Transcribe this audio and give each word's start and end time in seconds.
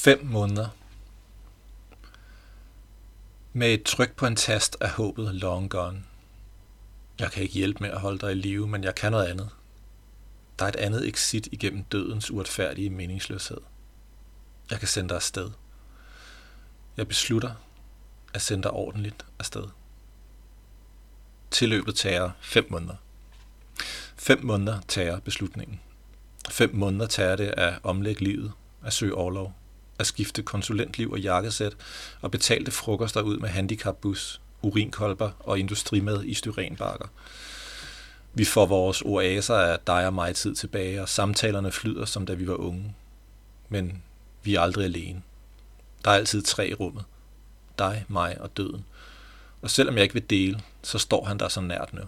Fem 0.00 0.26
måneder. 0.26 0.68
Med 3.52 3.74
et 3.74 3.82
tryk 3.82 4.16
på 4.16 4.26
en 4.26 4.36
tast 4.36 4.76
er 4.80 4.88
håbet 4.88 5.34
long 5.34 5.70
gone. 5.70 6.04
Jeg 7.18 7.30
kan 7.30 7.42
ikke 7.42 7.54
hjælpe 7.54 7.80
med 7.80 7.90
at 7.90 8.00
holde 8.00 8.18
dig 8.18 8.32
i 8.32 8.34
live, 8.34 8.68
men 8.68 8.84
jeg 8.84 8.94
kan 8.94 9.12
noget 9.12 9.26
andet. 9.26 9.50
Der 10.58 10.64
er 10.64 10.68
et 10.68 10.76
andet 10.76 11.08
exit 11.08 11.48
igennem 11.52 11.84
dødens 11.84 12.30
uretfærdige 12.30 12.90
meningsløshed. 12.90 13.60
Jeg 14.70 14.78
kan 14.78 14.88
sende 14.88 15.08
dig 15.08 15.16
afsted. 15.16 15.50
Jeg 16.96 17.08
beslutter 17.08 17.52
at 18.34 18.42
sende 18.42 18.62
dig 18.62 18.70
ordentligt 18.70 19.26
afsted. 19.38 19.64
Tilløbet 21.50 21.94
tager 21.94 22.30
fem 22.40 22.66
måneder. 22.70 22.96
Fem 24.16 24.44
måneder 24.44 24.80
tager 24.88 25.20
beslutningen. 25.20 25.80
Fem 26.50 26.74
måneder 26.74 27.06
tager 27.06 27.36
det 27.36 27.54
at 27.56 27.78
omlægge 27.82 28.24
livet, 28.24 28.52
at 28.84 28.92
søge 28.92 29.14
overlov, 29.14 29.54
at 30.00 30.06
skifte 30.06 30.42
konsulentliv 30.42 31.10
og 31.10 31.20
jakkesæt 31.20 31.76
og 32.20 32.30
betalte 32.30 32.70
frokoster 32.70 33.20
ud 33.20 33.38
med 33.38 33.48
handicapbus, 33.48 34.40
urinkolber 34.62 35.30
og 35.40 35.58
industrimad 35.58 36.24
i 36.24 36.34
styrenbakker. 36.34 37.06
Vi 38.34 38.44
får 38.44 38.66
vores 38.66 39.02
oaser 39.02 39.54
af 39.54 39.78
dig 39.86 40.06
og 40.06 40.14
mig 40.14 40.34
tid 40.34 40.54
tilbage, 40.54 41.02
og 41.02 41.08
samtalerne 41.08 41.72
flyder, 41.72 42.04
som 42.04 42.26
da 42.26 42.34
vi 42.34 42.46
var 42.46 42.54
unge. 42.54 42.94
Men 43.68 44.02
vi 44.42 44.54
er 44.54 44.60
aldrig 44.60 44.84
alene. 44.84 45.22
Der 46.04 46.10
er 46.10 46.14
altid 46.14 46.42
tre 46.42 46.68
i 46.68 46.74
rummet. 46.74 47.04
Dig, 47.78 48.04
mig 48.08 48.40
og 48.40 48.56
døden. 48.56 48.84
Og 49.62 49.70
selvom 49.70 49.94
jeg 49.94 50.02
ikke 50.02 50.14
vil 50.14 50.30
dele, 50.30 50.60
så 50.82 50.98
står 50.98 51.24
han 51.24 51.38
der 51.38 51.48
så 51.48 51.60
nært 51.60 51.92
nu. 51.92 52.02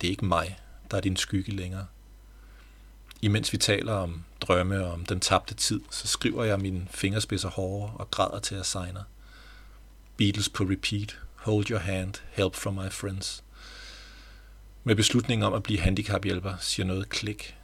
Det 0.00 0.06
er 0.06 0.10
ikke 0.10 0.24
mig, 0.24 0.58
der 0.90 0.96
er 0.96 1.00
din 1.00 1.16
skygge 1.16 1.52
længere. 1.52 1.86
Imens 3.22 3.52
vi 3.52 3.58
taler 3.58 3.92
om 3.92 4.24
drømme 4.48 4.84
og 4.84 4.92
om 4.92 5.04
den 5.04 5.20
tabte 5.20 5.54
tid, 5.54 5.80
så 5.90 6.06
skriver 6.06 6.44
jeg 6.44 6.60
mine 6.60 6.86
fingerspidser 6.90 7.48
hårdere 7.48 7.92
og 7.94 8.10
græder 8.10 8.38
til 8.40 8.54
at 8.54 8.66
signe. 8.66 9.04
Beatles 10.16 10.48
på 10.48 10.64
repeat. 10.64 11.18
Hold 11.36 11.70
your 11.70 11.78
hand. 11.78 12.14
Help 12.30 12.54
from 12.54 12.74
my 12.74 12.90
friends. 12.90 13.44
Med 14.84 14.96
beslutningen 14.96 15.46
om 15.46 15.54
at 15.54 15.62
blive 15.62 15.80
handicaphjælper 15.80 16.54
siger 16.60 16.86
noget 16.86 17.08
klik. 17.08 17.56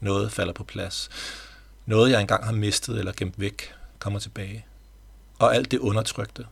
Noget 0.00 0.32
falder 0.32 0.52
på 0.52 0.64
plads. 0.64 1.10
Noget, 1.86 2.10
jeg 2.10 2.20
engang 2.20 2.44
har 2.44 2.52
mistet 2.52 2.98
eller 2.98 3.12
gemt 3.16 3.40
væk, 3.40 3.74
kommer 3.98 4.18
tilbage. 4.18 4.66
Og 5.38 5.54
alt 5.54 5.70
det 5.70 5.78
undertrykte, 5.78 6.46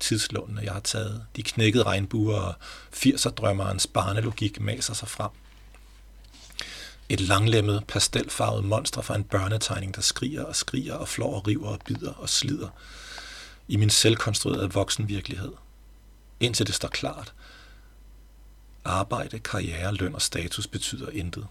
tidslånene, 0.00 0.60
jeg 0.64 0.72
har 0.72 0.80
taget, 0.80 1.26
de 1.36 1.42
knækkede 1.42 1.84
regnbuer 1.84 2.36
og 2.36 2.54
80'er-drømmerens 2.92 3.86
barnelogik 3.86 4.60
maser 4.60 4.94
sig 4.94 5.08
frem. 5.08 5.30
Et 7.08 7.20
langlemmet, 7.20 7.84
pastelfarvet 7.88 8.64
monster 8.64 9.02
fra 9.02 9.16
en 9.16 9.24
børnetegning, 9.24 9.94
der 9.94 10.00
skriger 10.00 10.44
og 10.44 10.56
skriger 10.56 10.94
og 10.94 11.08
flår 11.08 11.34
og 11.34 11.46
river 11.46 11.68
og 11.68 11.80
bider 11.84 12.12
og 12.12 12.28
slider 12.28 12.68
i 13.68 13.76
min 13.76 13.90
selvkonstruerede 13.90 14.72
voksenvirkelighed. 14.72 15.52
Indtil 16.40 16.66
det 16.66 16.74
står 16.74 16.88
klart. 16.88 17.34
Arbejde, 18.84 19.38
karriere, 19.38 19.94
løn 19.94 20.14
og 20.14 20.22
status 20.22 20.66
betyder 20.66 21.10
intet. 21.10 21.46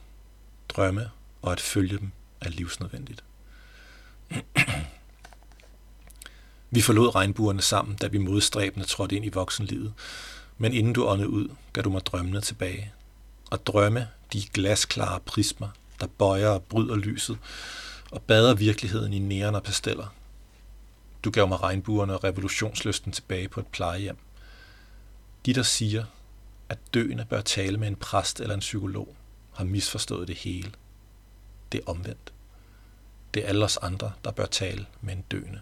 Drømme 0.70 1.09
og 1.42 1.52
at 1.52 1.59
følge 1.59 1.98
dem 1.98 2.12
er 2.42 2.50
livsnødvendigt. 2.50 3.24
Vi 6.72 6.81
forlod 6.81 7.16
regnbuerne 7.16 7.62
sammen, 7.62 7.96
da 7.96 8.08
vi 8.08 8.18
modstræbende 8.18 8.86
trådte 8.86 9.16
ind 9.16 9.26
i 9.26 9.30
voksenlivet, 9.30 9.94
men 10.58 10.74
inden 10.74 10.94
du 10.94 11.08
åndede 11.08 11.30
ud, 11.30 11.50
gav 11.74 11.84
du 11.84 11.90
mig 11.90 12.06
drømmene 12.06 12.42
tilbage. 12.42 12.94
Og 13.54 13.66
drømme, 13.66 14.08
de 14.34 14.42
glasklare 14.54 15.20
prismer, 15.20 15.70
der 16.00 16.08
bøjer 16.08 16.50
og 16.50 16.64
bryder 16.64 16.96
lyset, 16.96 17.38
og 18.12 18.22
bader 18.22 18.54
virkeligheden 18.54 19.14
i 19.14 19.20
næren 19.20 19.56
og 19.56 19.64
pasteller. 19.64 20.16
Du 21.23 21.32
gav 21.32 21.48
mig 21.48 21.64
regnbuerne 21.64 22.14
og 22.14 22.24
revolutionslysten 22.24 23.12
tilbage 23.12 23.50
på 23.50 23.59
et 23.59 23.68
plejehjem. 23.68 24.18
De, 25.46 25.54
der 25.54 25.64
siger, 25.64 26.06
at 26.69 26.78
døende 26.94 27.25
bør 27.30 27.41
tale 27.41 27.78
med 27.78 27.88
en 27.88 27.96
præst 27.96 28.40
eller 28.40 28.53
en 28.53 28.59
psykolog, 28.59 29.16
har 29.53 29.64
misforstået 29.64 30.28
det 30.28 30.35
hele. 30.35 30.72
Det 31.72 31.80
er 31.80 31.91
omvendt. 31.91 32.34
Det 33.34 33.44
er 33.44 33.47
alle 33.47 33.66
os 33.66 33.78
andre, 33.78 34.12
der 34.24 34.31
bør 34.31 34.46
tale 34.46 34.85
med 35.02 35.14
en 35.14 35.24
døende. 35.31 35.62